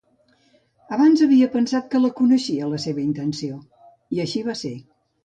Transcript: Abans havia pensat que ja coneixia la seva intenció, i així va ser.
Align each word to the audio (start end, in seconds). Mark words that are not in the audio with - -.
Abans 0.95 1.19
havia 1.25 1.49
pensat 1.55 1.91
que 1.91 2.01
ja 2.05 2.11
coneixia 2.21 2.71
la 2.71 2.79
seva 2.87 3.05
intenció, 3.05 3.61
i 4.17 4.23
així 4.25 4.43
va 4.49 4.57
ser. 4.65 4.73